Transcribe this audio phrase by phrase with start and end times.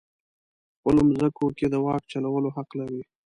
[0.69, 3.01] په خپلو مځکو کې د واک چلولو حق لري.